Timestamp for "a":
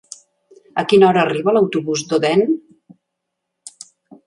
0.81-0.83